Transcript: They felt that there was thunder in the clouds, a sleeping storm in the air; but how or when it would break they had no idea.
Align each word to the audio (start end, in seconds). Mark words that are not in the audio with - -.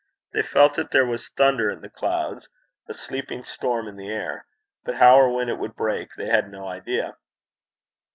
They 0.33 0.41
felt 0.41 0.73
that 0.77 0.89
there 0.89 1.05
was 1.05 1.29
thunder 1.29 1.69
in 1.69 1.81
the 1.81 1.87
clouds, 1.87 2.49
a 2.87 2.93
sleeping 2.95 3.43
storm 3.43 3.87
in 3.87 3.97
the 3.97 4.09
air; 4.09 4.47
but 4.83 4.95
how 4.95 5.17
or 5.19 5.29
when 5.31 5.47
it 5.47 5.59
would 5.59 5.75
break 5.75 6.15
they 6.17 6.25
had 6.25 6.49
no 6.49 6.67
idea. 6.67 7.17